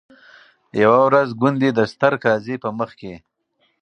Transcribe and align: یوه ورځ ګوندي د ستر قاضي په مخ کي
یوه 0.81 0.99
ورځ 1.07 1.29
ګوندي 1.39 1.69
د 1.73 1.79
ستر 1.91 2.13
قاضي 2.23 2.55
په 2.63 2.69
مخ 2.77 2.89
کي 2.99 3.13